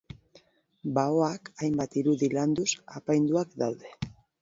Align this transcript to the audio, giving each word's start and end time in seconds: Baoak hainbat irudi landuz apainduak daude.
Baoak 0.99 1.53
hainbat 1.65 1.99
irudi 2.03 2.33
landuz 2.39 2.69
apainduak 3.01 3.57
daude. 3.65 3.97